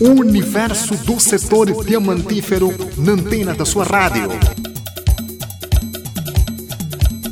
[0.00, 4.28] O universo do setor diamantífero na antena da sua rádio.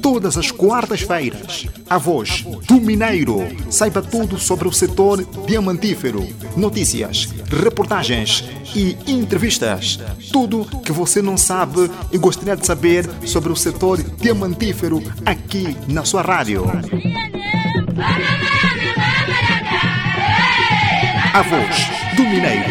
[0.01, 3.41] Todas as quartas-feiras, a voz do Mineiro.
[3.69, 6.25] Saiba tudo sobre o setor diamantífero.
[6.57, 8.45] Notícias, reportagens
[8.77, 9.99] e entrevistas.
[10.33, 16.05] Tudo que você não sabe e gostaria de saber sobre o setor diamantífero aqui na
[16.05, 16.65] sua rádio.
[21.35, 22.02] A voz
[22.33, 22.63] Mineiro.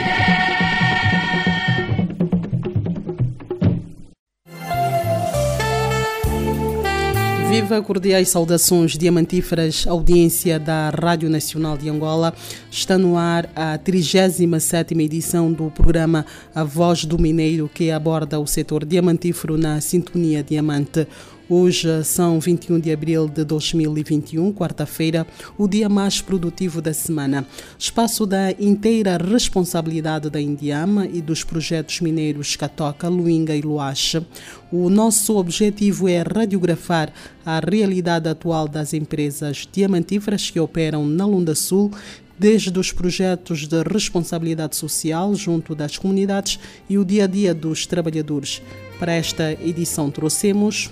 [7.48, 12.34] Viva, cordiais saudações diamantíferas, audiência da Rádio Nacional de Angola.
[12.72, 18.48] Está no ar a 37 edição do programa A Voz do Mineiro, que aborda o
[18.48, 21.08] setor diamantífero na Sintonia Diamante.
[21.54, 27.46] Hoje são 21 de abril de 2021, quarta-feira, o dia mais produtivo da semana.
[27.78, 34.26] Espaço da inteira responsabilidade da Indiama e dos projetos mineiros Catoca, Luinga e Luache.
[34.72, 37.12] O nosso objetivo é radiografar
[37.46, 41.92] a realidade atual das empresas diamantíferas que operam na Lunda Sul
[42.40, 46.58] desde os projetos de responsabilidade social junto das comunidades
[46.90, 48.62] e o dia a dia dos trabalhadores.
[48.98, 50.90] Para esta edição trouxemos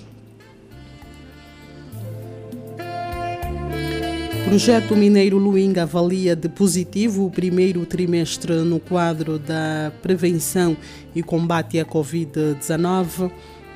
[4.50, 10.76] Projeto Mineiro Luinga avalia de positivo o primeiro trimestre no quadro da prevenção
[11.14, 13.30] e combate à Covid-19.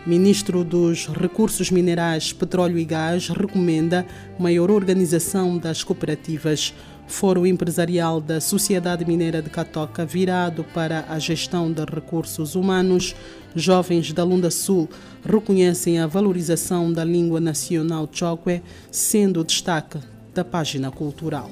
[0.05, 4.05] Ministro dos Recursos Minerais, Petróleo e Gás recomenda
[4.37, 6.75] maior organização das cooperativas.
[7.07, 13.15] Fórum Empresarial da Sociedade Mineira de Catoca, virado para a gestão de recursos humanos.
[13.55, 14.89] Jovens da Lunda Sul
[15.25, 21.49] reconhecem a valorização da língua nacional Chokwe, sendo destaque da página cultural.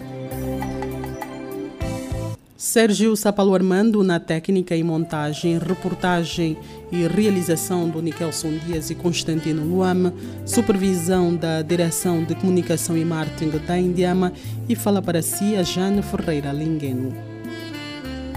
[2.57, 6.57] Sérgio Sapalo Armando na técnica e montagem, reportagem
[6.93, 10.13] e realização do Nikelson Dias e Constantino Luame,
[10.47, 14.33] supervisão da Direção de Comunicação e Marketing da Indiama
[14.69, 17.13] e fala para si a Jane Ferreira Lingueno.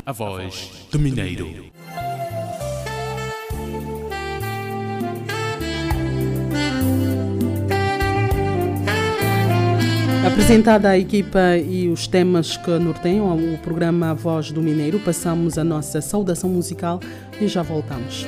[0.04, 1.75] A voz do Mineiro.
[10.36, 15.64] Apresentada a equipa e os temas que norteiam o programa Voz do Mineiro, passamos a
[15.64, 17.00] nossa saudação musical
[17.40, 18.28] e já voltamos.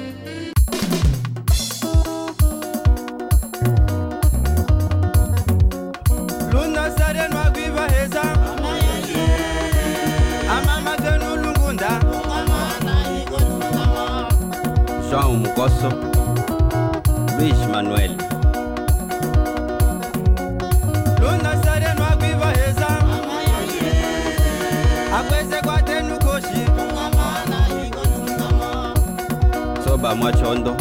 [15.10, 15.90] João Mugosso,
[17.38, 18.27] Luiz Manuel.
[30.08, 30.76] Soba Mwachondo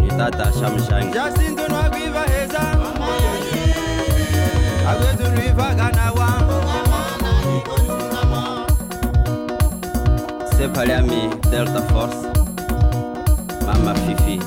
[0.00, 2.60] ni tata Shamshangi Jacinto Nwagwiva Heza
[4.90, 6.28] Agwetu Riva Ganawa.
[10.58, 12.28] Sepaliami Delta Force.
[13.66, 14.40] Mama Fifi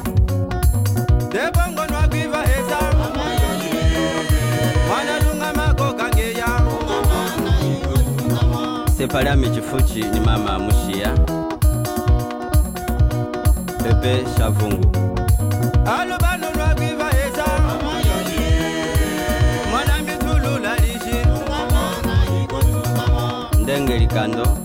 [8.98, 11.12] sepalami chifuchi ni mama mushiya
[13.84, 14.92] pepe shavungu.
[16.00, 17.46] Alubano lwagwiva eza.
[19.72, 21.18] Mwanambitululalishi
[23.60, 24.58] ndenge likando.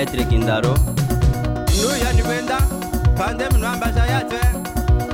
[0.00, 0.74] maître Kindaro.
[1.76, 2.58] Nous y a du Gwenda,
[3.16, 4.40] pandem no ambasha yatwe.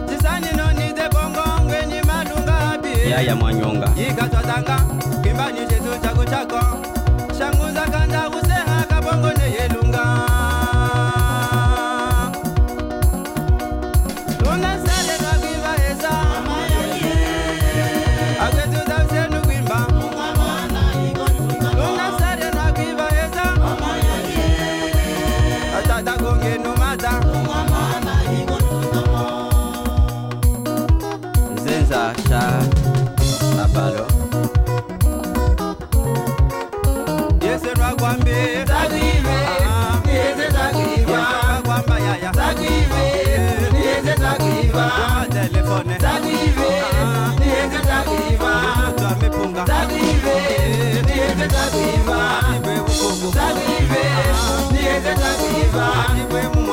[0.06, 3.10] Tisani no ni de bongo ngweni malunga abi.
[3.10, 3.88] Ya ya mwanyonga.
[3.96, 4.76] Yika twatanga,
[5.22, 6.60] kimbanyu chetu chako chako.
[7.38, 8.28] Shanguza kanda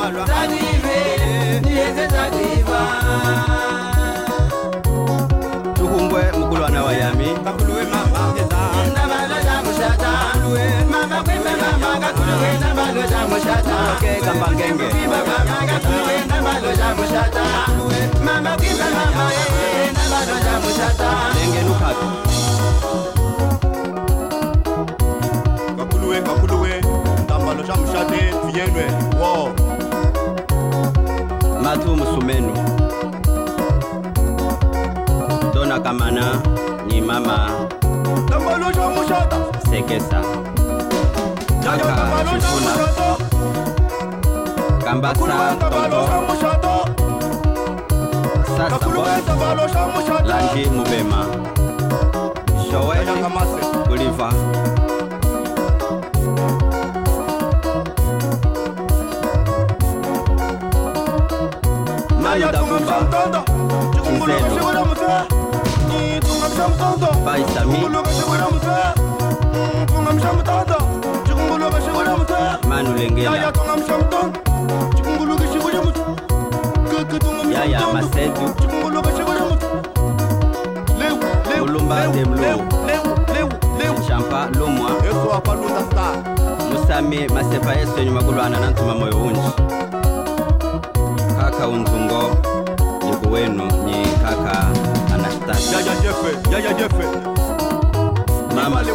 [0.03, 0.97] walwa tabibe
[1.63, 2.81] niyeze tabiba
[5.73, 7.27] tukumbwe mukulwana wa yami.
[7.43, 8.33] Kakuluwe mama
[8.85, 10.11] endabalo zamushata
[10.43, 14.87] luwe mama kwimbe mama kakuluwe endabalo zamushata kekamba ngenge.
[14.93, 17.43] Kwimbe mama kakuluwe endabalo zamushata
[17.77, 19.25] luwe mama kwimbe mama
[19.87, 21.61] endabalo zamushata ngenge.
[21.67, 22.07] nukapi
[25.77, 26.81] kakuluwe kakuluwe
[27.23, 28.85] ndambalo zamushate fiyenwe
[29.19, 29.33] wo.
[29.43, 29.62] wow.
[31.73, 32.53] Fatou Musumenu
[35.53, 36.37] Dona Kamana
[36.85, 37.49] ni mama.
[39.69, 40.21] Sekesa.
[41.63, 41.93] Kaka
[42.29, 42.73] Sifuna.
[44.85, 46.01] Kambasa Tonto.
[48.53, 48.77] Sasa
[50.29, 51.25] Lanji Mubema.
[52.69, 53.13] Showele
[53.87, 54.29] Kuliva.
[62.33, 62.97] mwana ndakufa
[64.37, 64.85] iselo
[67.25, 67.77] faisami
[72.69, 73.37] manu lengela.
[77.53, 78.53] Yaya masedu
[81.59, 82.65] mulumba demlo
[84.07, 84.89] champa lomwa
[86.71, 89.72] musame masepa esweni makulwana na ntuma moyo unji.
[91.63, 92.21] kaunzungo
[94.23, 94.67] kaka
[95.13, 95.73] anastasi.
[95.73, 97.05] Yaya jefe yaya jefe
[98.55, 98.91] mama ni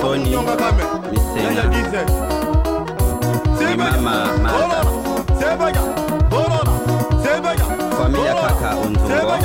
[8.34, 9.38] kaka unzungo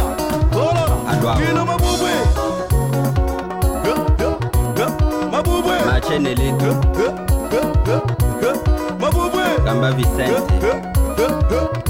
[9.65, 11.82] kamba vicente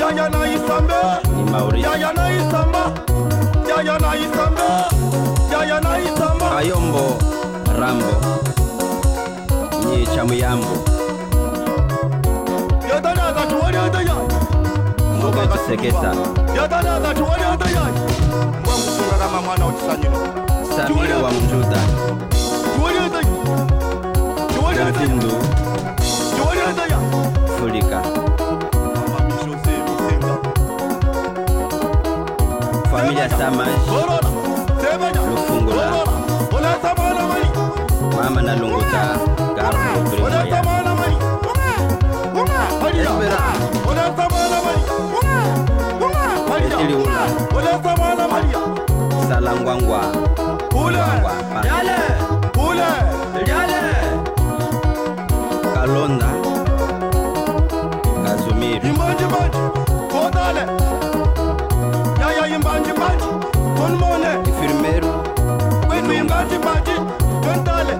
[0.00, 0.94] yaya na isambe
[1.82, 2.82] yaya na isamba.
[3.68, 4.68] Yaya na isambe
[5.52, 6.56] yaya na isamba.
[6.58, 7.18] Ayombo
[7.80, 8.12] rambo.
[9.86, 10.66] Nye cha muyambo
[12.90, 14.00] yadana za tuwali hata
[15.18, 16.14] mboga chiseketa
[16.56, 17.92] yadana za tuwali hata yai.
[18.64, 20.18] Mwangu sungarama mwana uchisanyiro
[20.76, 21.78] samira wa mjuda.
[22.76, 23.36] Tuwali hata yai.
[24.54, 25.18] Tuwali hata yai.
[26.36, 28.27] Tuwali hata yai.
[33.08, 33.72] familia Samaj
[35.30, 36.04] Lufungula
[38.16, 39.18] mama na lunguta
[49.28, 50.00] salangwangwa
[55.74, 56.28] kalonda.
[58.24, 58.92] Kazumiru
[63.98, 65.08] mone ifirmeru
[65.86, 66.90] kwenu imbatimbaji
[67.42, 67.92] tontale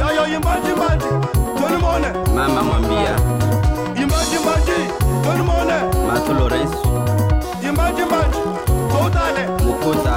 [0.00, 1.04] yayo imbatimbaji
[1.60, 3.16] tonimone mama mwambia
[4.02, 4.78] imbatimbaji
[5.24, 5.74] tonimone
[6.08, 6.88] matu lorensu
[7.68, 8.38] imbatimbaji
[8.90, 10.14] toutale mukuza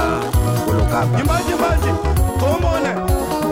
[0.65, 1.91] kulukapa imbatimbaji
[2.39, 2.89] tomone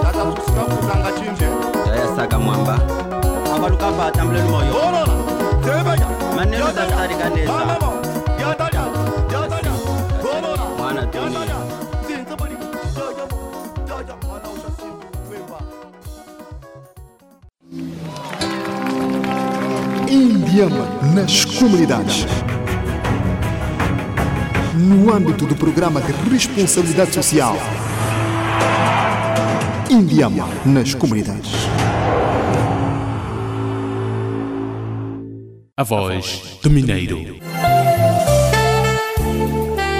[0.03, 1.47] tatakusikakuzanga cinje
[1.89, 2.79] yayasaka mwamba.
[3.55, 4.73] Abalukapa atambuleni moyo.
[4.87, 5.13] Olola
[5.63, 7.76] tebeja maneno daktari kaneza
[20.57, 22.25] Indiama nas comunidades.
[24.75, 27.55] No âmbito do programa de responsabilidade social.
[29.87, 31.51] Indiama nas comunidades.
[35.77, 37.37] A voz do Mineiro.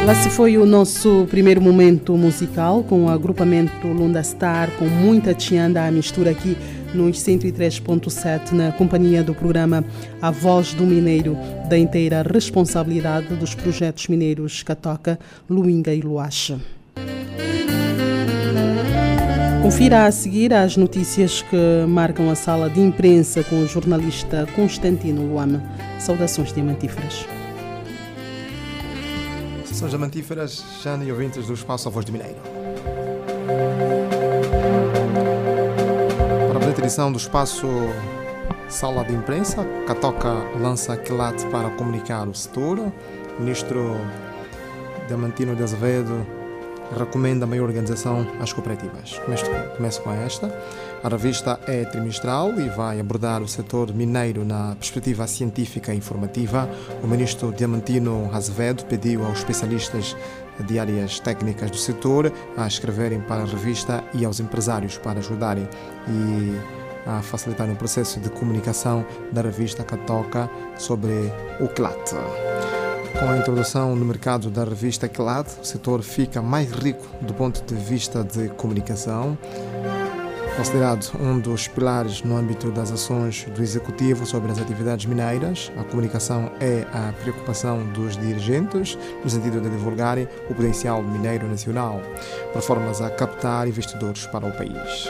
[0.07, 5.35] Lá se foi o nosso primeiro momento musical com o agrupamento Lunda Star, com muita
[5.35, 6.57] tianda à mistura aqui
[6.93, 9.83] nos 103.7, na companhia do programa
[10.21, 11.37] A Voz do Mineiro,
[11.69, 16.59] da inteira responsabilidade dos projetos mineiros Catoca, Luinga e Luacha.
[19.61, 25.27] Confira a seguir as notícias que marcam a sala de imprensa com o jornalista Constantino
[25.27, 25.61] Luama.
[25.99, 27.25] Saudações diamantíferas.
[29.65, 32.37] São diamantíferas, Jana e ouvintes do Espaço A Voz do Mineiro.
[36.77, 37.67] A edição do Espaço
[38.69, 42.77] Sala de Imprensa, Catoca lança quilate para comunicar o setor.
[42.77, 43.99] O ministro
[45.07, 46.23] Diamantino de Azevedo
[46.95, 49.19] recomenda maior organização às cooperativas.
[49.75, 50.47] Começo com esta.
[51.03, 56.67] A revista é trimestral e vai abordar o setor mineiro na perspectiva científica e informativa.
[57.03, 60.17] O ministro Diamantino Azevedo pediu aos especialistas
[60.65, 65.69] de áreas técnicas do setor a escreverem para a revista e aos empresários para ajudarem
[66.09, 72.15] e a facilitar o processo de comunicação da revista Catoca sobre o CLAT.
[73.19, 77.63] Com a introdução no mercado da revista CLAT, o setor fica mais rico do ponto
[77.63, 79.37] de vista de comunicação
[80.57, 85.83] Considerado um dos pilares no âmbito das ações do Executivo sobre as atividades mineiras, a
[85.83, 92.01] comunicação é a preocupação dos dirigentes no sentido de divulgarem o potencial mineiro nacional,
[92.51, 95.07] por formas a captar investidores para o país.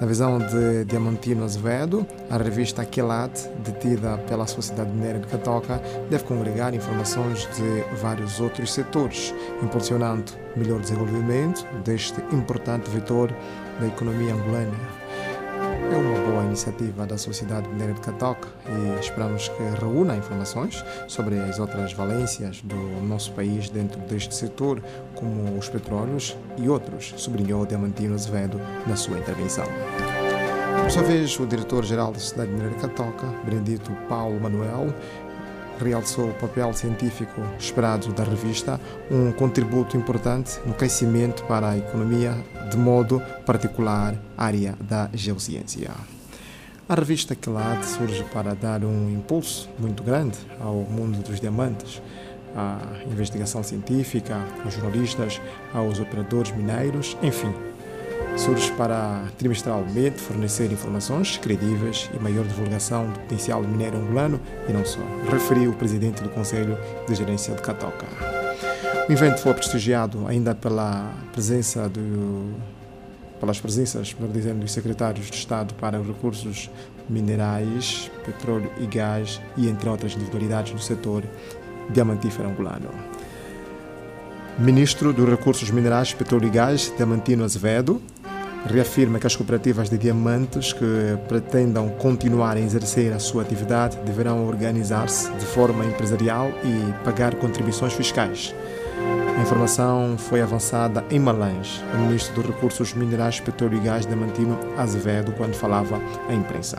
[0.00, 6.24] Na visão de Diamantino Azevedo, a revista Quelat, detida pela Sociedade Mineira de Catoca, deve
[6.24, 13.34] congregar informações de vários outros setores, impulsionando melhor desenvolvimento deste importante vetor
[13.78, 14.76] da economia angolana.
[15.90, 21.38] É uma boa iniciativa da Sociedade Mineira de Catoca e esperamos que reúna informações sobre
[21.38, 24.82] as outras valências do nosso país dentro deste setor,
[25.14, 29.64] como os petróleos e outros, sublinhou Diamantino Azevedo na sua intervenção.
[30.82, 34.94] Por sua vez, o diretor-geral da Sociedade Mineira de Catoca, Benedito Paulo Manuel,
[35.80, 38.80] realçou o papel científico esperado da revista,
[39.10, 42.34] um contributo importante no crescimento para a economia,
[42.70, 45.90] de modo particular área da geociência.
[46.88, 52.00] A revista Quelad surge para dar um impulso muito grande ao mundo dos diamantes,
[52.56, 52.78] à
[53.10, 55.40] investigação científica, aos jornalistas,
[55.74, 57.52] aos operadores mineiros, enfim,
[58.38, 64.84] surge para trimestralmente fornecer informações credíveis e maior divulgação do potencial mineiro angolano e não
[64.84, 68.06] só, referiu o presidente do Conselho de Gerência de Catoca.
[69.08, 72.54] O evento foi prestigiado ainda pela presença do
[73.40, 76.68] pelas presenças, melhor dizendo, dos secretários de Estado para os recursos
[77.08, 81.22] minerais, petróleo e gás e entre outras individualidades do setor
[81.88, 82.90] diamantífero angolano.
[84.58, 88.02] Ministro dos Recursos Minerais, Petróleo e Gás, Diamantino Azevedo,
[88.72, 94.46] reafirma que as cooperativas de diamantes que pretendam continuar a exercer a sua atividade deverão
[94.46, 98.54] organizar-se de forma empresarial e pagar contribuições fiscais.
[99.38, 104.58] A informação foi avançada em Malães, o ministro dos Recursos Minerais, Petróleo e Gás, Diamantino
[104.76, 106.76] Azevedo, quando falava à imprensa.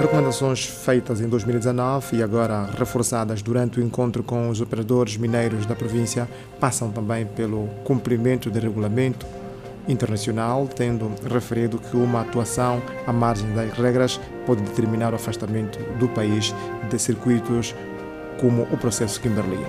[0.00, 5.74] Recomendações feitas em 2019 e agora reforçadas durante o encontro com os operadores mineiros da
[5.74, 6.28] província
[6.60, 9.26] passam também pelo cumprimento do regulamento
[9.90, 16.08] internacional, tendo referido que uma atuação à margem das regras pode determinar o afastamento do
[16.08, 16.54] país
[16.88, 17.74] de circuitos
[18.40, 19.64] como o processo Kimberley.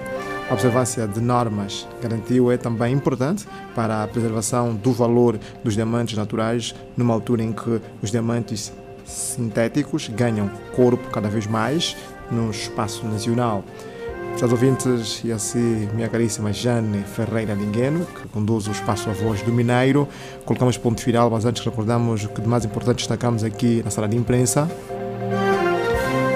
[0.49, 6.17] A observância de normas garantiu é também importante para a preservação do valor dos diamantes
[6.17, 8.73] naturais, numa altura em que os diamantes
[9.05, 11.95] sintéticos ganham corpo cada vez mais
[12.29, 13.63] no espaço nacional.
[14.37, 19.43] Seus ouvintes, e assim minha caríssima Jane Ferreira Lingueno, que conduz o espaço A Voz
[19.43, 20.07] do Mineiro.
[20.45, 24.17] Colocamos ponto final, mas antes recordamos que de mais importante destacamos aqui na sala de
[24.17, 24.67] imprensa.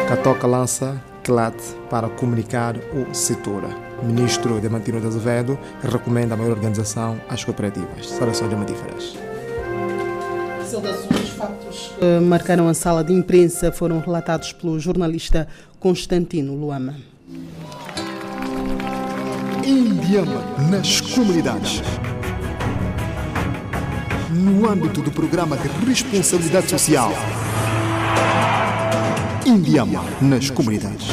[0.08, 1.56] Catoca lança CLAT
[1.90, 3.64] para comunicar o setor.
[4.04, 8.08] Ministro Diamantino de Azevedo recomenda a maior organização às cooperativas.
[8.08, 9.18] Saudações diamantíferas.
[10.64, 11.30] Saudações.
[11.30, 15.48] Factos que marcaram a sala de imprensa foram relatados pelo jornalista
[15.80, 16.96] Constantino Luama.
[19.66, 21.82] Indiama nas comunidades.
[24.30, 27.12] No âmbito do programa de responsabilidade social.
[29.44, 31.08] Indiama nas comunidades.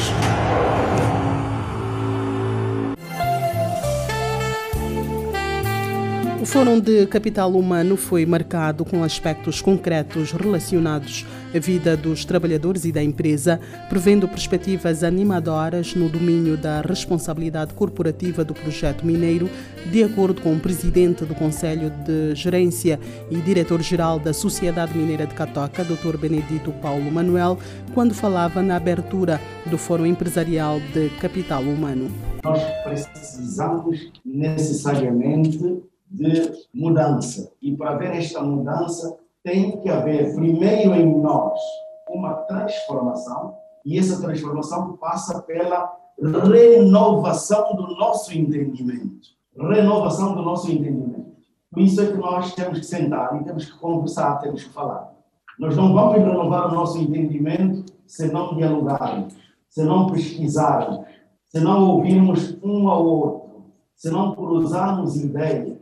[6.43, 12.83] O Fórum de Capital Humano foi marcado com aspectos concretos relacionados à vida dos trabalhadores
[12.83, 19.49] e da empresa, prevendo perspectivas animadoras no domínio da responsabilidade corporativa do projeto mineiro,
[19.89, 22.99] de acordo com o presidente do Conselho de Gerência
[23.31, 26.17] e diretor-geral da Sociedade Mineira de Catoca, Dr.
[26.17, 27.57] Benedito Paulo Manuel,
[27.93, 32.11] quando falava na abertura do Fórum Empresarial de Capital Humano.
[32.43, 35.81] Nós precisamos necessariamente
[36.13, 37.51] de mudança.
[37.59, 41.59] E para haver esta mudança, tem que haver, primeiro em nós,
[42.07, 45.91] uma transformação, e essa transformação passa pela
[46.21, 49.33] renovação do nosso entendimento.
[49.57, 51.33] Renovação do nosso entendimento.
[51.71, 55.11] Por isso é que nós temos que sentar e temos que conversar, temos que falar.
[55.59, 59.35] Nós não vamos renovar o nosso entendimento se não dialogarmos,
[59.69, 61.05] se não pesquisarmos,
[61.45, 63.65] se não ouvirmos um ao outro,
[63.95, 65.72] se não cruzarmos ideias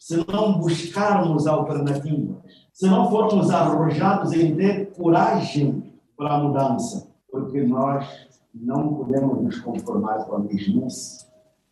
[0.00, 2.38] se não buscarmos alternativas,
[2.72, 8.08] se não formos arrojados em ter coragem para a mudança, porque nós
[8.54, 11.26] não podemos nos conformar com a mesmice,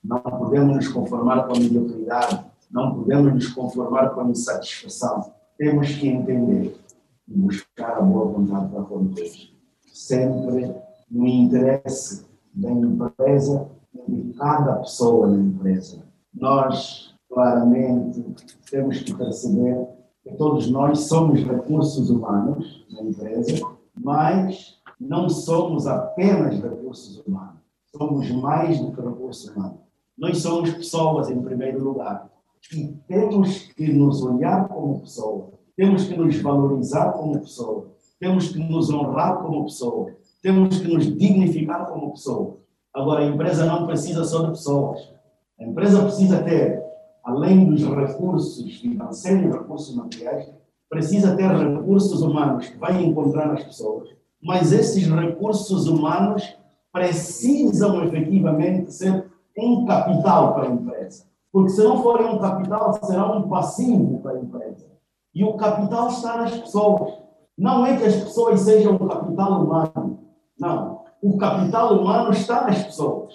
[0.05, 5.33] não podemos nos conformar com a mediocridade, não podemos nos conformar com a insatisfação.
[5.57, 6.79] Temos que entender
[7.27, 9.57] e buscar a boa vontade para com todos.
[9.87, 10.75] Sempre
[11.11, 13.71] no interesse da empresa
[14.07, 16.03] e de cada pessoa na empresa.
[16.35, 17.08] Nós,
[17.39, 18.25] claramente,
[18.69, 19.87] temos que perceber
[20.25, 23.65] que todos nós somos recursos humanos na empresa,
[23.97, 27.61] mas não somos apenas recursos humanos.
[27.97, 29.79] Somos mais do que recursos humanos.
[30.19, 32.29] Nós somos pessoas em primeiro lugar.
[32.75, 35.51] E temos que nos olhar como pessoa.
[35.77, 37.87] Temos que nos valorizar como pessoa.
[38.19, 40.11] Temos que nos honrar como pessoa.
[40.43, 42.57] Temos que nos dignificar como pessoa.
[42.93, 45.09] Agora, a empresa não precisa só de pessoas.
[45.61, 46.78] A empresa precisa ter,
[47.29, 50.51] além dos recursos financeiros, recursos materiais,
[50.89, 54.09] precisa ter recursos humanos que vai encontrar as pessoas.
[54.43, 56.57] Mas esses recursos humanos
[56.91, 61.25] precisam efetivamente ser um capital para a empresa.
[61.53, 64.87] Porque se não forem um capital, será um passivo para a empresa.
[65.35, 67.13] E o capital está nas pessoas.
[67.59, 70.19] Não é que as pessoas sejam um capital humano.
[70.59, 71.03] Não.
[71.21, 73.35] O capital humano está nas pessoas.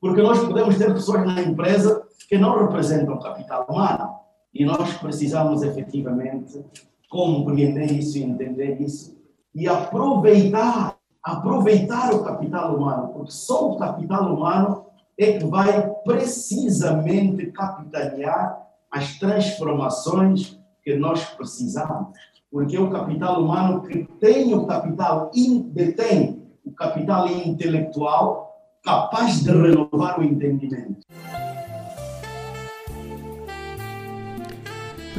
[0.00, 4.14] Porque nós podemos ter pessoas na empresa que não representam capital humano.
[4.52, 6.64] E nós precisamos efetivamente
[7.10, 9.16] compreender isso entender isso
[9.54, 14.86] e aproveitar, aproveitar o capital humano, porque só o capital humano
[15.18, 22.16] é que vai precisamente capitanear as transformações que nós precisamos.
[22.50, 25.30] Porque é o capital humano que tem o capital,
[25.72, 28.44] detém o capital intelectual
[28.82, 31.06] capaz de renovar o entendimento.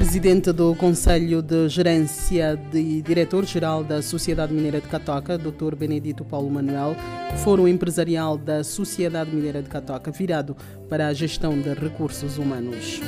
[0.06, 5.76] Presidente do Conselho de Gerência e Diretor-Geral da Sociedade Mineira de Catoca, Dr.
[5.76, 6.96] Benedito Paulo Manuel,
[7.44, 10.56] Fórum Empresarial da Sociedade Mineira de Catoca, virado
[10.88, 13.02] para a gestão de recursos humanos.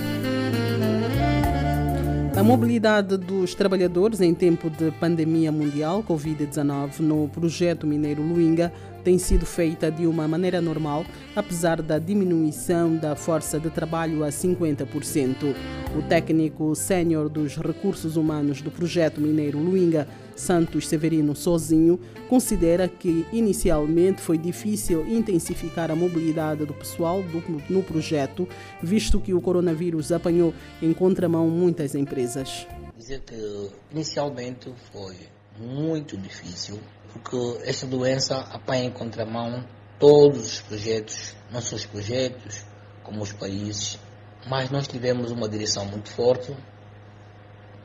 [2.36, 8.72] A mobilidade dos trabalhadores em tempo de pandemia mundial Covid-19 no projeto mineiro Luinga
[9.08, 14.28] tem sido feita de uma maneira normal, apesar da diminuição da força de trabalho a
[14.28, 15.56] 50%.
[15.98, 23.26] O técnico sênior dos recursos humanos do projeto mineiro Luinga, Santos Severino Sozinho, considera que
[23.32, 28.46] inicialmente foi difícil intensificar a mobilidade do pessoal do, no projeto,
[28.84, 32.68] visto que o coronavírus apanhou em contramão muitas empresas.
[32.98, 35.16] Dizer que inicialmente foi
[35.58, 36.78] muito difícil
[37.18, 39.66] porque esta doença apanha em contramão
[40.00, 42.64] todos os projetos, não só os projetos,
[43.04, 44.00] como os países,
[44.48, 46.56] mas nós tivemos uma direção muito forte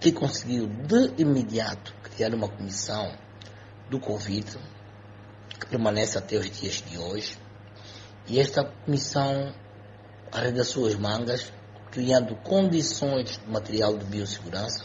[0.01, 3.13] que conseguiu de imediato criar uma comissão
[3.89, 4.59] do Covid
[5.59, 7.39] que permanece até os dias de hoje.
[8.27, 9.55] E esta comissão
[10.31, 11.53] arregaçou as mangas,
[11.91, 14.85] criando condições de material de biossegurança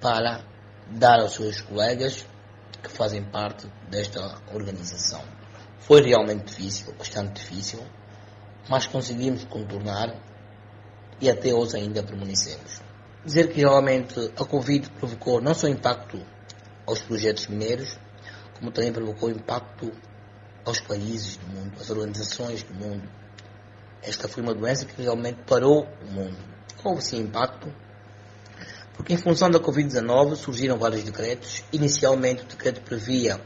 [0.00, 0.44] para
[0.90, 2.24] dar aos seus colegas
[2.82, 5.22] que fazem parte desta organização.
[5.80, 7.80] Foi realmente difícil, bastante difícil,
[8.68, 10.14] mas conseguimos contornar
[11.20, 12.80] e até hoje ainda permanecemos.
[13.24, 16.18] Dizer que realmente a Covid provocou não só impacto
[16.86, 17.98] aos projetos mineiros,
[18.58, 19.92] como também provocou impacto
[20.64, 23.08] aos países do mundo, às organizações do mundo.
[24.02, 26.36] Esta foi uma doença que realmente parou o mundo.
[26.82, 27.70] Houve sim impacto,
[29.08, 31.62] em função da Covid-19 surgiram vários decretos.
[31.72, 33.40] Inicialmente o decreto previa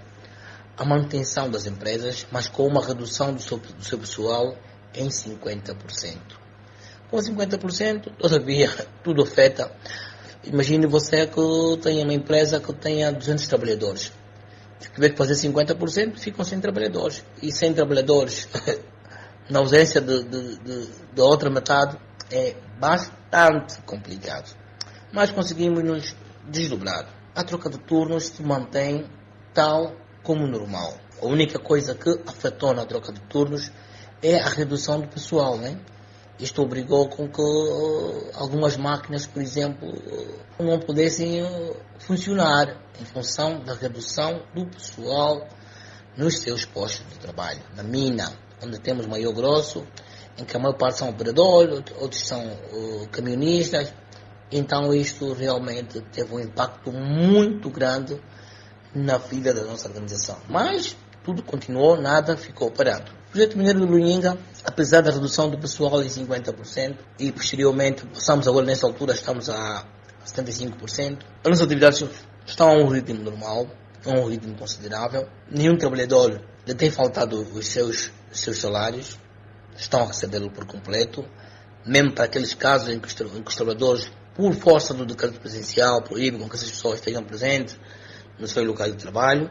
[0.77, 4.57] a manutenção das empresas, mas com uma redução do seu, do seu pessoal
[4.95, 5.77] em 50%.
[7.11, 8.71] Com 50%, todavia,
[9.05, 9.71] tudo afeta.
[10.45, 11.41] Imagine você que
[11.83, 14.13] tenha uma empresa que tenha 200 trabalhadores.
[14.81, 17.25] Se tiver que fazer 50%, ficam sem trabalhadores.
[17.41, 18.49] E sem trabalhadores,
[19.49, 21.97] na ausência de outra metade,
[22.31, 24.64] é bastante complicado
[25.15, 26.17] mas conseguimos nos
[26.49, 27.09] desdobrar.
[27.35, 29.07] A troca de turnos se mantém
[29.55, 30.93] tal como normal.
[31.23, 33.71] A única coisa que afetou na troca de turnos
[34.21, 35.79] é a redução do pessoal, né?
[36.39, 43.05] Isto obrigou com que uh, algumas máquinas, por exemplo, uh, não pudessem uh, funcionar em
[43.05, 45.47] função da redução do pessoal
[46.17, 47.61] nos seus postos de trabalho.
[47.77, 49.87] Na mina, onde temos maior grosso,
[50.37, 52.43] em que a maior parte são operadores, outros são
[53.13, 53.93] camionistas,
[54.57, 58.21] então isto realmente teve um impacto muito grande
[58.95, 60.39] na vida da nossa organização.
[60.49, 63.11] Mas tudo continuou, nada ficou parado.
[63.11, 68.47] O projeto mineiro de Luinga, apesar da redução do pessoal em 50% e posteriormente, passamos
[68.47, 69.85] agora nessa altura, estamos a
[70.25, 72.05] 75%, as nossas atividades
[72.47, 73.67] estão a um ritmo normal,
[74.07, 75.29] a um ritmo considerável.
[75.51, 79.19] Nenhum trabalhador lhe tem faltado os seus, os seus salários,
[79.77, 81.25] estão a recebê-lo por completo,
[81.85, 85.39] mesmo para aqueles casos em que os, em que os trabalhadores por força do decreto
[85.41, 87.79] presidencial, proíbe que essas pessoas estejam presentes,
[88.39, 89.51] no seu local de trabalho,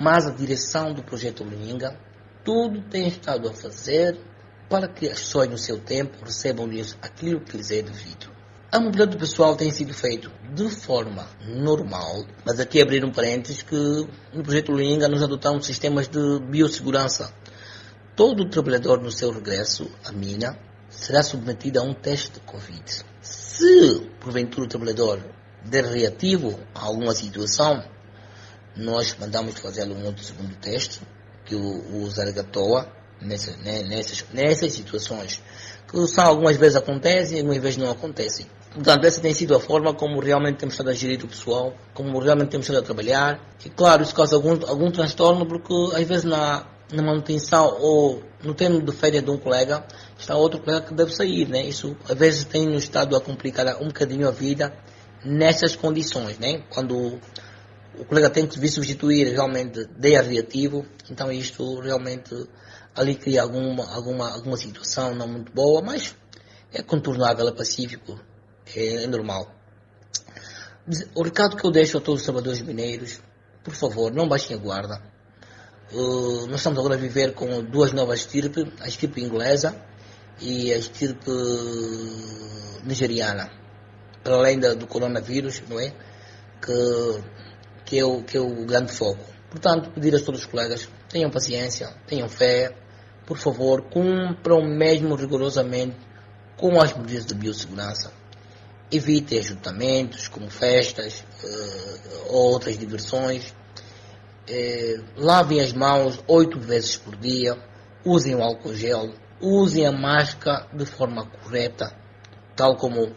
[0.00, 1.98] mas a direção do projeto Luninga
[2.44, 4.18] tudo tem estado a fazer
[4.68, 8.28] para que as pessoas no seu tempo recebam lhes aquilo que lhes é devido.
[8.70, 13.62] A mobilidade do pessoal tem sido feito de forma normal, mas aqui abrir um parênteses
[13.62, 13.76] que
[14.34, 17.32] no projeto Luninga nós adotamos sistemas de biossegurança.
[18.14, 20.58] Todo trabalhador no seu regresso à mina
[20.90, 23.07] será submetido a um teste de Covid.
[23.58, 25.20] Se porventura o trabalhador
[25.64, 27.82] der reativo a alguma situação,
[28.76, 31.00] nós mandamos fazer um outro segundo teste,
[31.44, 32.88] que o, o Zargatoa,
[33.20, 35.42] nessa, né, nessas, nessas situações,
[35.90, 38.46] que são algumas vezes acontecem e algumas vezes não acontecem.
[38.72, 42.16] Portanto, essa tem sido a forma como realmente temos estado a gerir o pessoal, como
[42.20, 43.40] realmente temos estado a trabalhar.
[43.66, 48.54] E claro, isso causa algum, algum transtorno, porque às vezes na, na manutenção ou no
[48.54, 49.84] termo de férias de um colega,
[50.18, 51.66] está outro colega que deve sair, né?
[51.66, 54.72] Isso às vezes tem nos estado a complicar um bocadinho a vida
[55.24, 56.62] nessas condições, né?
[56.70, 57.18] Quando
[57.98, 62.34] o colega tem que vir substituir realmente de reativo, então isto realmente
[62.94, 66.14] ali cria alguma, alguma, alguma situação não muito boa, mas
[66.72, 68.18] é contornável, é pacífico,
[68.74, 69.52] é, é normal.
[71.14, 73.20] O recado que eu deixo a todos os trabalhadores mineiros,
[73.62, 75.02] por favor, não baixem a guarda.
[75.92, 79.74] Uh, nós estamos agora a viver com duas novas estirpes, a estirpe inglesa
[80.40, 81.30] e a estirpe
[82.84, 83.50] nigeriana,
[84.22, 85.92] para além do coronavírus, não é?
[86.60, 87.22] Que,
[87.86, 89.24] que, é o, que é o grande foco.
[89.50, 92.74] Portanto, pedir a todos os colegas, tenham paciência, tenham fé,
[93.24, 95.96] por favor, cumpram mesmo rigorosamente
[96.56, 98.12] com as medidas de biossegurança.
[98.90, 103.54] Evitem ajuntamentos, como festas uh, ou outras diversões.
[104.48, 107.56] Uh, lavem as mãos oito vezes por dia.
[108.04, 109.12] Usem o álcool gel.
[109.40, 111.94] Usem a máscara de forma correta,
[112.56, 113.14] tal como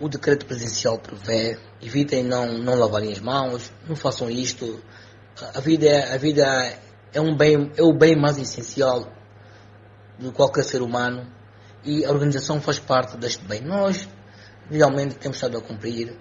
[0.00, 1.58] o decreto presidencial prevê.
[1.82, 3.72] Evitem não, não lavarem as mãos.
[3.88, 4.82] Não façam isto.
[5.54, 6.44] A vida, a vida
[7.12, 9.12] é, um bem, é o bem mais essencial
[10.18, 11.26] de qualquer ser humano
[11.84, 13.60] e a organização faz parte deste bem.
[13.60, 14.08] Nós
[14.70, 16.16] realmente temos estado a cumprir,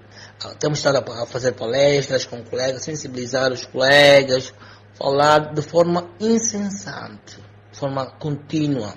[0.60, 4.54] temos estado a fazer palestras com colegas, sensibilizar os colegas,
[4.96, 7.38] falar de forma insensante,
[7.72, 8.96] de forma contínua.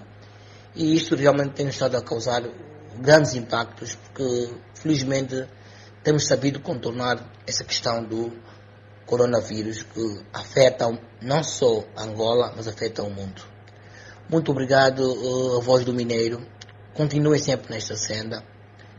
[0.75, 2.43] E isto realmente tem estado a causar
[2.99, 5.47] grandes impactos, porque felizmente
[6.03, 8.33] temos sabido contornar essa questão do
[9.07, 10.87] coronavírus que afeta
[11.23, 13.43] não só Angola, mas afeta o mundo.
[14.29, 16.45] Muito obrigado, uh, a voz do Mineiro.
[16.95, 18.43] Continuem sempre nesta senda.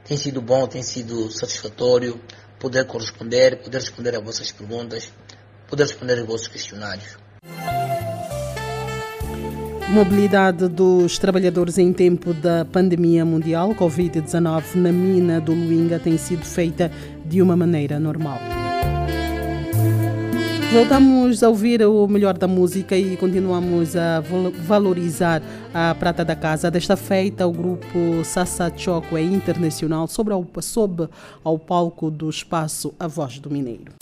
[0.07, 2.19] Tem sido bom, tem sido satisfatório
[2.59, 5.11] poder corresponder, poder responder a vossas perguntas,
[5.69, 7.17] poder responder aos vossos questionários.
[9.89, 16.45] Mobilidade dos trabalhadores em tempo da pandemia mundial Covid-19 na mina do Luinga tem sido
[16.45, 16.91] feita
[17.25, 18.56] de uma maneira normal.
[20.71, 24.21] Voltamos a ouvir o melhor da música e continuamos a
[24.65, 25.41] valorizar
[25.73, 26.69] a prata da casa.
[26.69, 31.07] Desta feita, o grupo Sassa Choco é internacional sobre ao, sob
[31.43, 33.93] ao palco do espaço A Voz do Mineiro.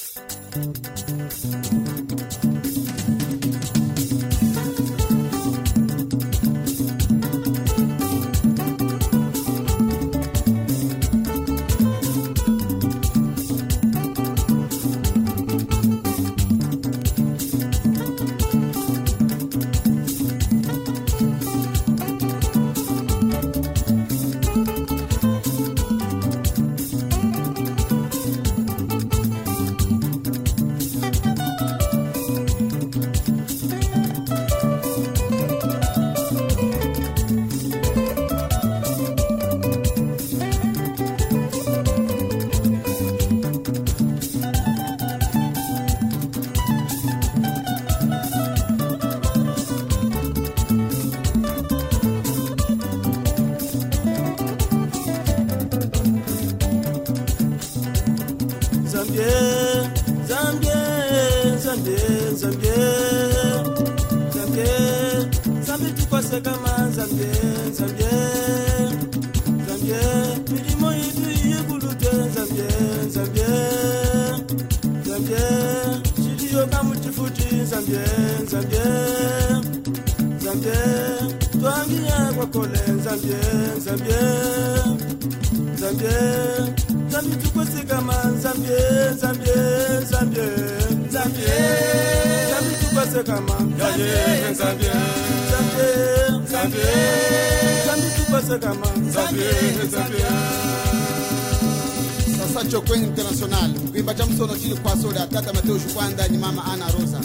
[102.85, 103.71] Chokwe international.
[103.91, 107.21] Kuimba cha msono chili kwa soda tata mateo shukwanda ni mama ana rosa.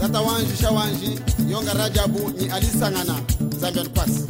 [0.00, 1.18] Tata wanji shawanji
[1.50, 3.14] yonga rajabu ni alisangana
[3.60, 4.22] zambian kwasi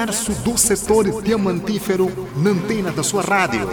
[0.00, 3.68] universo do setor diamantífero na antena da sua rádio.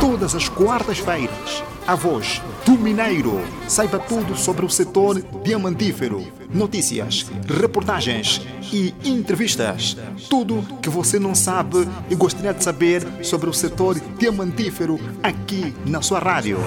[0.00, 3.40] Todas as quartas-feiras, a voz do Mineiro.
[3.66, 6.24] Saiba tudo sobre o setor diamantífero.
[6.48, 8.40] Notícias, reportagens
[8.72, 9.96] e entrevistas.
[10.30, 16.00] Tudo que você não sabe e gostaria de saber sobre o setor diamantífero aqui na
[16.00, 16.58] sua rádio.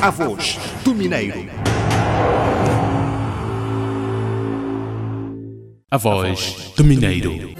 [0.00, 1.75] A voz do Mineiro.
[5.88, 7.52] A voz do Mineiro.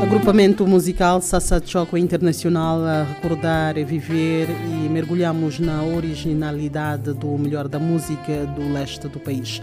[0.00, 7.80] Agrupamento musical Sassa Choco Internacional a recordar, viver e mergulhamos na originalidade do melhor da
[7.80, 9.60] música do leste do país.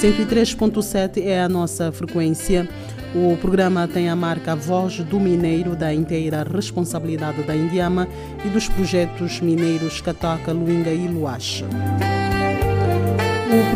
[0.00, 2.68] 103.7 é a nossa frequência.
[3.12, 8.06] O programa tem a marca Voz do Mineiro, da inteira responsabilidade da Indiama
[8.44, 11.64] e dos projetos mineiros Catoca, Luinga e Luache.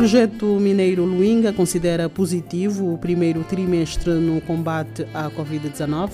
[0.05, 6.11] Projeto mineiro Luinga considera positivo o primeiro trimestre no combate à Covid-19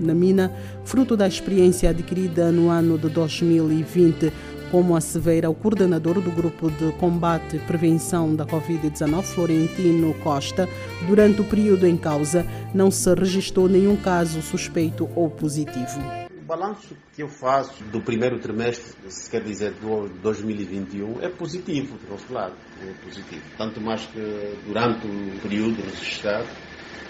[0.00, 0.50] na mina,
[0.82, 4.32] fruto da experiência adquirida no ano de 2020
[4.70, 10.66] como assevera o coordenador do Grupo de Combate e Prevenção da Covid-19, Florentino Costa.
[11.06, 16.23] Durante o período em causa, não se registrou nenhum caso suspeito ou positivo.
[16.54, 22.08] Balanço que eu faço do primeiro trimestre, se quer dizer do 2021, é positivo do
[22.08, 22.54] nosso lado.
[22.80, 23.42] É positivo.
[23.58, 24.20] Tanto mais que
[24.64, 26.46] durante o período registrado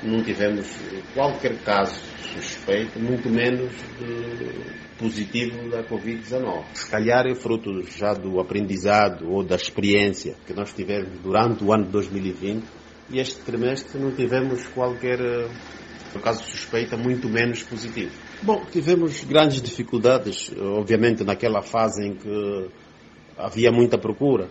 [0.03, 0.67] não tivemos
[1.13, 2.01] qualquer caso
[2.33, 3.71] suspeito, muito menos
[4.99, 6.65] positivo da Covid-19.
[6.73, 11.71] Se calhar é fruto já do aprendizado ou da experiência que nós tivemos durante o
[11.71, 12.65] ano de 2020
[13.11, 15.19] e este trimestre não tivemos qualquer
[16.23, 18.34] caso suspeita, muito menos positivo.
[18.43, 22.69] Bom, tivemos grandes dificuldades, obviamente, naquela fase em que
[23.37, 24.49] havia muita procura,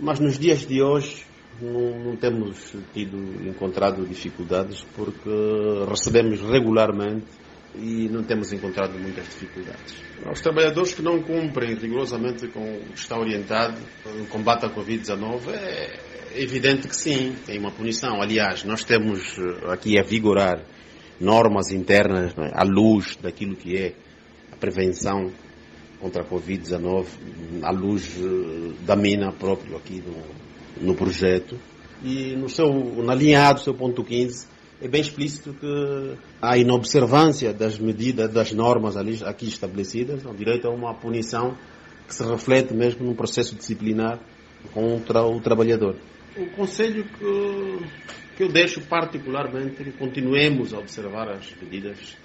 [0.00, 1.24] mas nos dias de hoje
[1.60, 3.16] não, não, temos tido
[3.48, 5.30] encontrado dificuldades porque
[5.88, 7.26] recebemos regularmente
[7.76, 9.96] e não temos encontrado muitas dificuldades.
[10.30, 13.78] Os trabalhadores que não cumprem rigorosamente com o que está orientado
[14.16, 18.20] no combate à Covid-19 é evidente que sim, tem uma punição.
[18.20, 19.36] Aliás, nós temos
[19.68, 20.64] aqui a vigorar
[21.20, 22.50] normas internas é?
[22.52, 23.94] à luz daquilo que é
[24.52, 25.30] a prevenção
[26.00, 27.06] contra a Covid-19,
[27.62, 28.18] à luz
[28.84, 31.58] da mina próprio aqui no, no projeto.
[32.02, 32.68] E no seu,
[33.02, 34.46] na linha A do seu ponto 15,
[34.82, 40.66] é bem explícito que a inobservância das medidas, das normas ali, aqui estabelecidas, o direito
[40.66, 41.56] a uma punição
[42.06, 44.20] que se reflete mesmo num processo disciplinar
[44.74, 45.96] contra o trabalhador.
[46.36, 47.78] O conselho que,
[48.36, 52.16] que eu deixo particularmente que continuemos a observar as medidas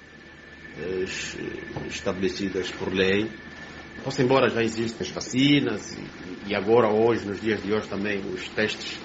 [1.87, 3.27] estabelecidas por lei.
[4.03, 5.97] Posso embora já existem as vacinas
[6.47, 8.97] e, agora hoje, nos dias de hoje também, os testes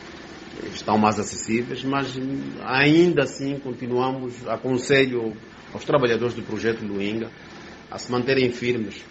[0.73, 2.17] estão mais acessíveis, mas
[2.63, 5.37] ainda assim continuamos, aconselho
[5.73, 7.29] aos trabalhadores do projeto Luinga
[7.91, 9.05] a se manterem firmes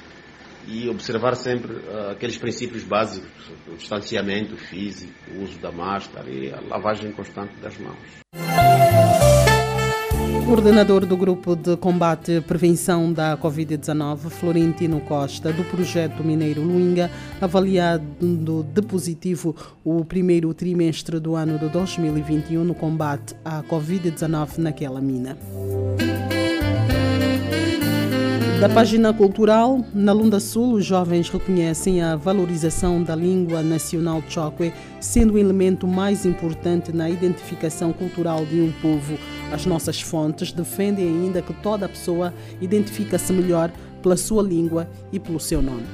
[0.67, 6.51] e observar sempre uh, aqueles princípios básicos, o distanciamento físico, o uso da máscara e
[6.51, 8.23] a lavagem constante das mãos.
[10.45, 17.09] Coordenador do Grupo de Combate e Prevenção da Covid-19, Florentino Costa, do Projeto Mineiro Luinga,
[17.41, 25.01] avaliando de positivo o primeiro trimestre do ano de 2021 no combate à Covid-19 naquela
[25.01, 25.37] mina.
[28.63, 34.73] Da página cultural, na Lunda Sul, os jovens reconhecem a valorização da língua nacional Chokwe,
[35.01, 39.19] sendo o elemento mais importante na identificação cultural de um povo.
[39.51, 43.69] As nossas fontes defendem ainda que toda pessoa identifica-se melhor
[44.01, 45.85] pela sua língua e pelo seu nome.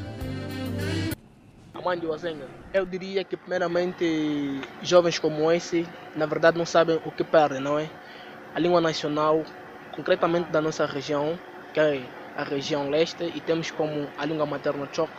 [2.08, 7.62] Wazenga, eu diria que primeiramente jovens como esse, na verdade não sabem o que perdem,
[7.62, 7.90] não é?
[8.54, 9.44] A língua nacional,
[9.96, 11.36] concretamente da nossa região,
[11.74, 12.04] que é
[12.40, 15.12] a região leste e temos como a língua materna choque.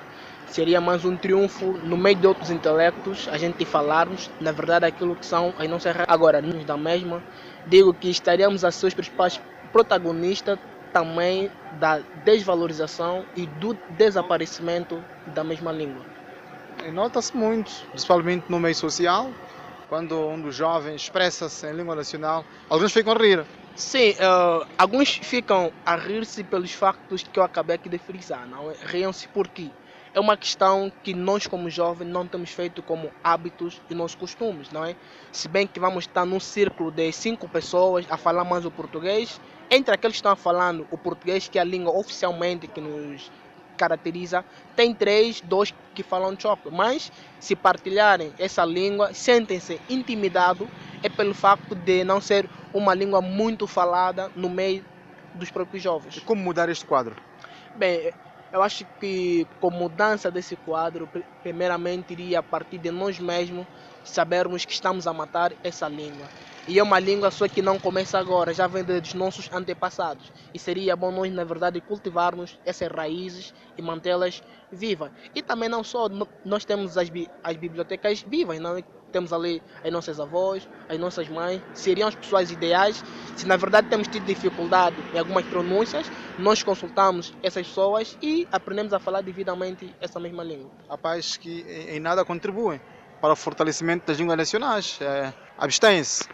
[0.48, 5.14] Seria mais um triunfo no meio de outros intelectos a gente falarmos, na verdade, aquilo
[5.14, 7.22] que são as nossas Agora, nos da mesma,
[7.66, 10.58] digo que estaríamos a ser os principais protagonistas
[10.92, 16.02] também da desvalorização e do desaparecimento da mesma língua.
[16.92, 19.30] Nota-se muito, principalmente no meio social,
[19.88, 23.44] quando um dos jovens expressa-se em língua nacional, alguns ficam a rir.
[23.74, 28.70] Sim, uh, alguns ficam a rir-se pelos factos que eu acabei aqui de frisar, não
[28.70, 28.76] é?
[28.82, 29.70] Riam-se porque
[30.12, 34.70] é uma questão que nós como jovens não temos feito como hábitos e nossos costumes,
[34.70, 34.96] não é?
[35.32, 39.40] Se bem que vamos estar num círculo de cinco pessoas a falar mais o português,
[39.70, 43.30] entre aqueles que estão falando o português, que é a língua oficialmente que nos
[43.76, 44.44] caracteriza,
[44.76, 50.68] tem três, dois que falam choque, mas se partilharem essa língua, sentem-se intimidados
[51.02, 54.84] é pelo facto de não ser uma língua muito falada no meio
[55.34, 56.16] dos próprios jovens.
[56.16, 57.16] E como mudar este quadro?
[57.76, 58.12] Bem,
[58.52, 61.08] eu acho que com mudança desse quadro,
[61.42, 63.66] primeiramente iria a partir de nós mesmos
[64.02, 66.26] sabermos que estamos a matar essa língua.
[66.66, 70.32] E é uma língua só que não começa agora, já vem dos nossos antepassados.
[70.52, 75.10] E seria bom nós, na verdade, cultivarmos essas raízes e mantê-las vivas.
[75.34, 76.08] E também não só,
[76.44, 77.10] nós temos as,
[77.42, 78.84] as bibliotecas vivas, não é?
[79.10, 83.04] Temos ali as nossas avós, as nossas mães, seriam as pessoas ideais.
[83.36, 88.92] Se na verdade temos tido dificuldade em algumas pronúncias, nós consultamos essas pessoas e aprendemos
[88.92, 90.70] a falar devidamente essa mesma língua.
[90.88, 92.80] Há pais que em nada contribuem
[93.20, 96.28] para o fortalecimento das línguas nacionais, é, abstêm-se.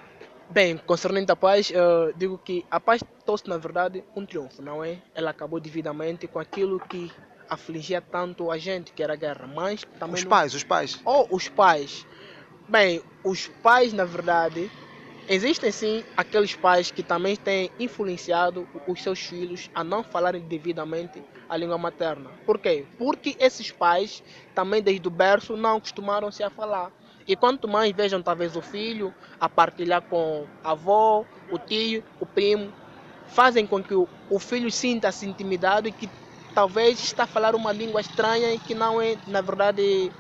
[0.49, 4.85] Bem, concernente a paz, eu digo que a paz trouxe na verdade um triunfo, não
[4.85, 4.99] é?
[5.13, 7.11] Ela acabou devidamente com aquilo que
[7.49, 10.15] afligia tanto a gente, que era a guerra, mas também...
[10.15, 11.01] Os pais, os pais.
[11.05, 12.07] Ou oh, os pais
[12.69, 14.71] Bem, os pais, na verdade,
[15.29, 21.21] Existem sim aqueles pais que também têm influenciado os seus filhos a não falarem devidamente
[21.49, 22.31] a língua materna.
[22.47, 22.87] Por quê?
[22.97, 24.23] Porque esses pais
[24.55, 26.93] também desde o berço não acostumaram-se a falar.
[27.27, 32.27] E quanto mais vejam talvez o filho a partilhar com a avó, o tio, o
[32.27, 32.73] primo,
[33.27, 36.09] fazem com que o, filho sinta-se intimidado e que
[36.55, 40.13] talvez está a falar uma língua estranha e que não é, na verdade,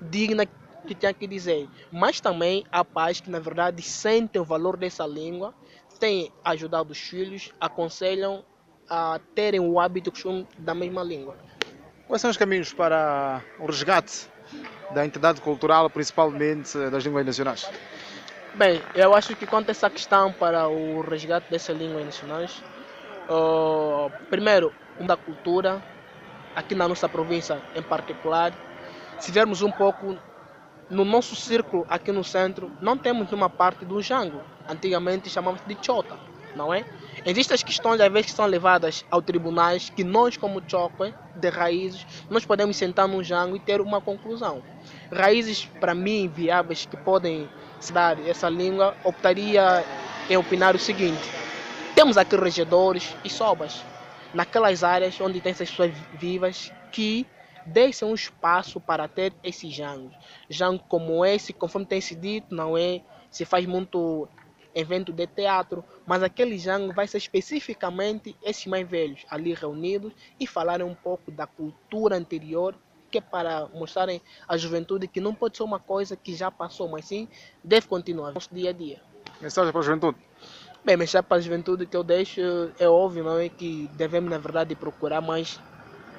[0.00, 0.46] digna
[0.86, 1.68] que tinha que dizer.
[1.92, 5.52] Mas também há pais que, na verdade, sentem o valor dessa língua,
[5.98, 8.44] têm ajudado os filhos, aconselham
[8.88, 11.36] a terem o hábito o costume da mesma língua.
[12.06, 14.28] Quais são os caminhos para o resgate
[14.94, 17.68] da entidade cultural, principalmente das línguas nacionais?
[18.54, 22.62] Bem, eu acho que quanto a essa questão para o resgate dessas línguas nacionais,
[23.28, 25.82] uh, primeiro, da cultura,
[26.54, 28.54] aqui na nossa província em particular,
[29.18, 30.16] se vermos um pouco
[30.88, 34.40] no nosso círculo aqui no centro, não temos uma parte do jango.
[34.68, 36.16] Antigamente chamamos de chota,
[36.54, 36.84] não é?
[37.24, 41.48] Existem as questões, às vezes, que são levadas ao tribunais, que nós, como choque de
[41.48, 44.62] raízes, nós podemos sentar no jango e ter uma conclusão.
[45.12, 47.48] Raízes, para mim, viáveis, que podem
[47.80, 49.84] se dar essa língua, optaria
[50.30, 51.28] em opinar o seguinte.
[51.94, 53.82] Temos aqui regedores e sobas,
[54.34, 57.26] naquelas áreas onde tem essas pessoas vivas que
[57.66, 60.14] deixam um espaço para ter esses jangos.
[60.48, 63.02] Jango como esse, conforme tem se dito, não é?
[63.30, 64.28] Se faz muito
[64.74, 70.46] evento de teatro, mas aquele jango vai ser especificamente esses mais velhos ali reunidos e
[70.46, 72.74] falarem um pouco da cultura anterior,
[73.10, 76.88] que é para mostrarem à juventude que não pode ser uma coisa que já passou,
[76.88, 77.26] mas sim
[77.64, 79.00] deve continuar no nosso dia a dia.
[79.40, 80.18] Mensagem para a juventude?
[80.84, 82.40] Bem, mensagem para a juventude que eu deixo
[82.78, 85.58] é óbvio, não é que devemos na verdade procurar mais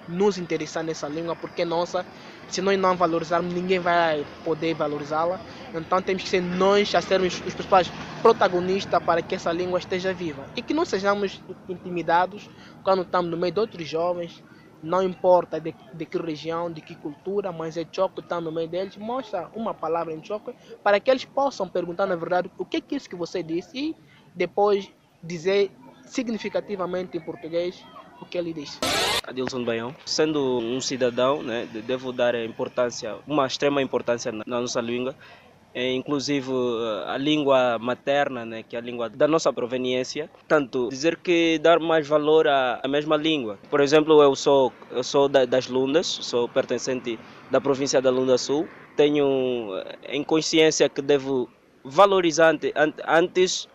[0.08, 2.06] nos interessar nessa língua, porque nossa,
[2.50, 5.40] se nós não valorizarmos, ninguém vai poder valorizá-la.
[5.74, 7.92] Então temos que ser nós a sermos os principais
[8.22, 10.46] protagonistas para que essa língua esteja viva.
[10.56, 12.50] E que não sejamos intimidados
[12.84, 14.44] quando estamos no meio de outros jovens,
[14.82, 18.68] não importa de, de que região, de que cultura, mas é choque está no meio
[18.68, 20.54] deles, mostra uma palavra em choque
[20.84, 23.96] para que eles possam perguntar na verdade o que é isso que você disse e
[24.36, 24.90] depois
[25.22, 25.72] dizer
[26.06, 27.84] significativamente em português
[28.22, 28.80] o que ele disse.
[29.26, 29.96] Adilson Baião.
[30.06, 35.16] Sendo um cidadão, né, devo dar importância, uma extrema importância na, nossa língua,
[35.76, 36.52] inclusive
[37.06, 40.30] a língua materna, né, que é a língua da nossa proveniência.
[40.48, 43.60] Tanto dizer que dar mais valor à, mesma língua.
[43.70, 47.20] Por exemplo, eu sou eu sou da, das Lundas, sou pertencente
[47.52, 48.68] da província da Lunda Sul.
[48.96, 49.74] Tenho
[50.10, 51.48] em consciência que devo
[51.84, 52.56] valorizar
[53.08, 53.68] antes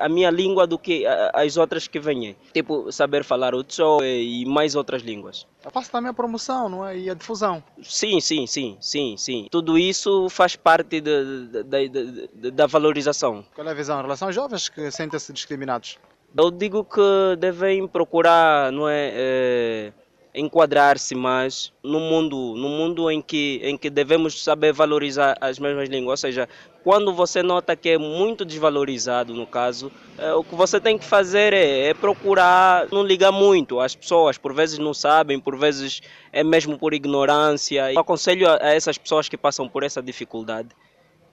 [0.00, 2.36] a minha língua do que as outras que vêm.
[2.52, 5.46] Tipo, saber falar o tso e mais outras línguas.
[5.72, 6.96] Faço também a promoção, não é?
[6.96, 7.62] E a difusão.
[7.82, 9.48] Sim, sim, sim, sim, sim.
[9.50, 13.44] Tudo isso faz parte de, de, de, da valorização.
[13.54, 15.98] Qual é a visão em relação aos jovens que sentem-se discriminados?
[16.36, 19.92] Eu digo que devem procurar, não é, é
[20.34, 25.88] enquadrar-se mais no mundo, no mundo em que em que devemos saber valorizar as mesmas
[25.88, 26.48] línguas, ou seja,
[26.86, 31.04] quando você nota que é muito desvalorizado, no caso, é, o que você tem que
[31.04, 36.00] fazer é, é, procurar não ligar muito às pessoas, por vezes não sabem, por vezes
[36.32, 37.92] é mesmo por ignorância.
[37.92, 40.68] Eu aconselho a, a essas pessoas que passam por essa dificuldade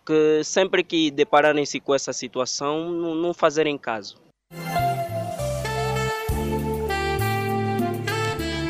[0.04, 4.16] que sempre que depararem-se com essa situação, não, não fazerem caso.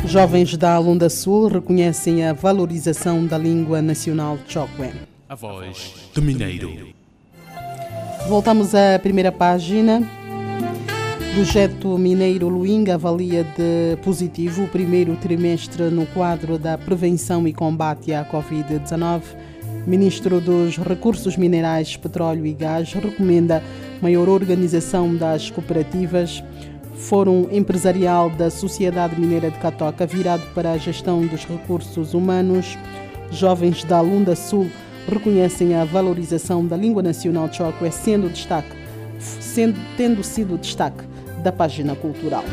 [0.06, 5.13] Jovens da Alunda Sul reconhecem a valorização da língua nacional Chokwe.
[5.34, 6.94] A voz do Mineiro.
[8.28, 10.08] Voltamos à primeira página.
[11.34, 18.14] Projeto Mineiro Luinga avalia de positivo o primeiro trimestre no quadro da prevenção e combate
[18.14, 19.24] à Covid-19.
[19.88, 23.64] Ministro dos Recursos Minerais, Petróleo e Gás recomenda
[24.04, 26.44] maior organização das cooperativas.
[26.94, 32.78] Fórum Empresarial da Sociedade Mineira de Catoca, virado para a gestão dos recursos humanos.
[33.32, 34.70] Jovens da Lunda Sul
[35.08, 38.76] reconhecem a valorização da língua nacional Chokwe, sendo destaque,
[39.20, 41.04] sendo, tendo sido destaque
[41.44, 42.44] da página cultural.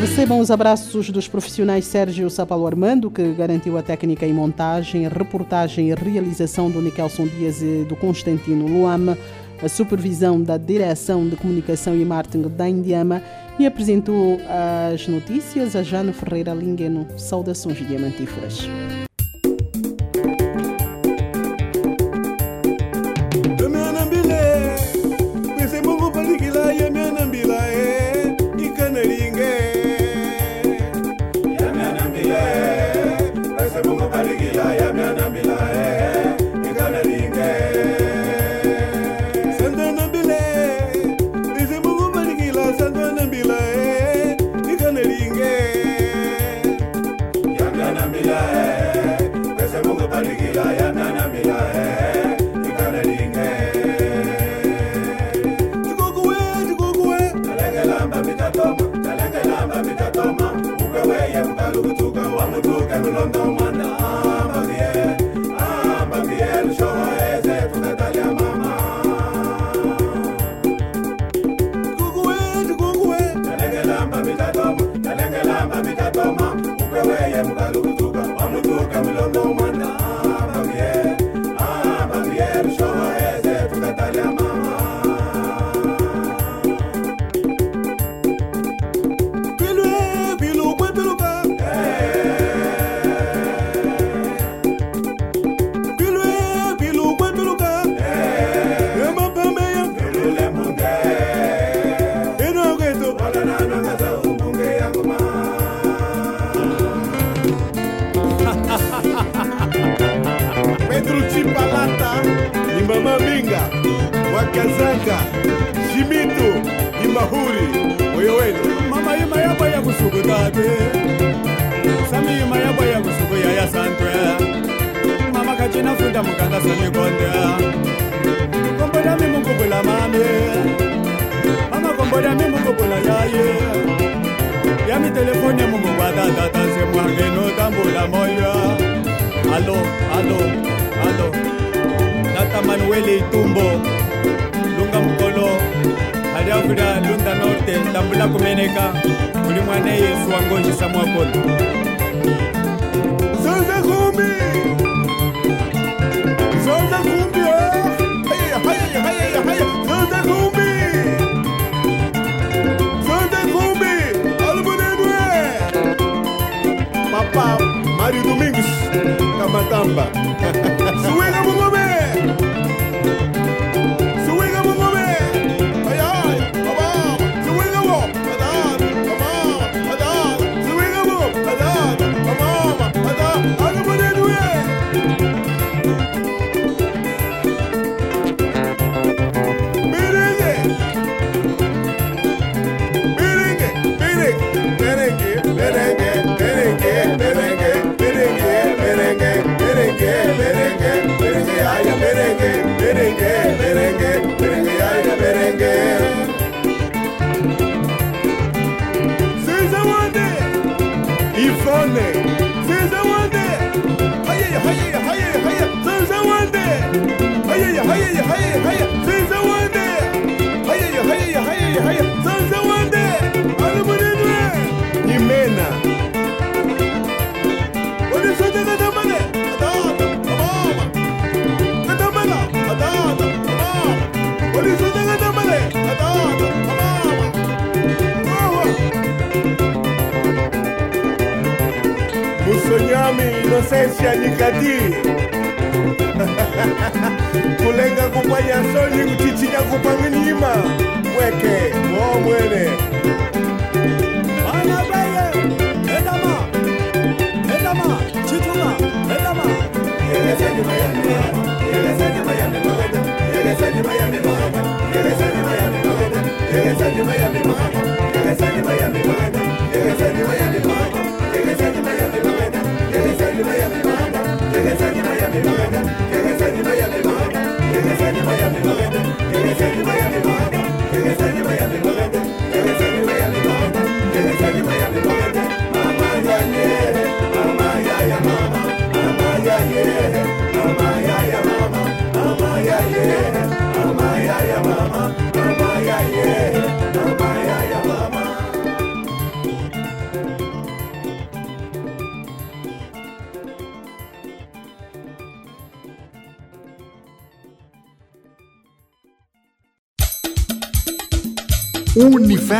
[0.00, 5.90] Recebam os abraços dos profissionais Sérgio Sapalo Armando, que garantiu a técnica e montagem, reportagem
[5.90, 9.16] e realização do Nikelson Dias e do Constantino Luama,
[9.62, 13.22] a supervisão da Direção de Comunicação e Marketing da Indiama
[13.60, 14.40] e apresentou
[14.92, 17.06] as notícias a Jana Ferreira Lingueno.
[17.16, 18.68] Saudações diamantíferas.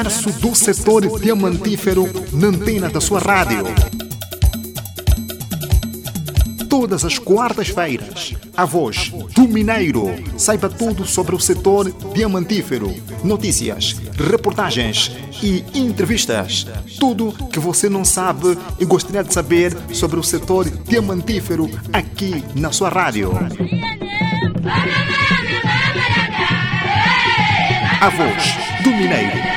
[0.02, 3.64] universo do setor diamantífero na antena da sua rádio.
[6.68, 10.06] Todas as quartas-feiras, a voz do Mineiro.
[10.36, 12.92] Saiba tudo sobre o setor diamantífero.
[13.22, 16.66] Notícias, reportagens e entrevistas.
[16.98, 22.72] Tudo que você não sabe e gostaria de saber sobre o setor diamantífero aqui na
[22.72, 23.30] sua rádio.
[28.00, 29.51] A voz do Mineiro